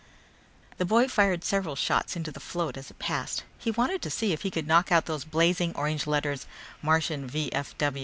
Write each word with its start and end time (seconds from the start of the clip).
The 0.79 0.83
boy 0.85 1.07
fired 1.07 1.43
several 1.43 1.75
shots 1.75 2.15
into 2.15 2.31
the 2.31 2.39
float 2.39 2.75
as 2.75 2.89
it 2.89 2.97
passed. 2.97 3.43
He 3.59 3.69
wanted 3.69 4.01
to 4.01 4.09
see 4.09 4.33
if 4.33 4.41
he 4.41 4.49
could 4.49 4.65
knock 4.65 4.91
out 4.91 5.05
those 5.05 5.25
blazing 5.25 5.75
orange 5.75 6.07
letters: 6.07 6.47
MARTIAN 6.81 7.27
V. 7.27 7.51